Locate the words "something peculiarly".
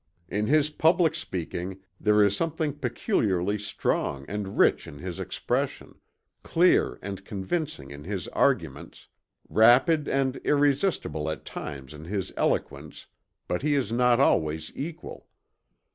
2.35-3.59